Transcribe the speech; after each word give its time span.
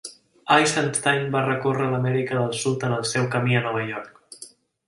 Eisenstein 0.53 1.27
va 1.35 1.43
recórrer 1.43 1.89
l'Amèrica 1.91 2.39
del 2.39 2.57
Sud, 2.63 2.89
en 2.89 2.97
el 2.99 3.07
seu 3.13 3.29
camí 3.37 3.59
a 3.61 3.63
Nova 3.67 3.85
York. 3.93 4.43